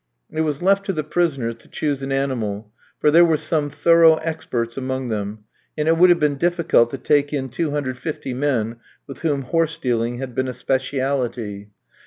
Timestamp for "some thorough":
3.37-4.15